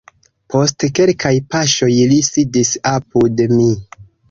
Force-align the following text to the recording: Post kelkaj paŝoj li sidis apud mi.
Post 0.53 0.85
kelkaj 0.99 1.33
paŝoj 1.51 1.91
li 2.13 2.19
sidis 2.31 2.73
apud 2.95 3.47
mi. 3.55 3.71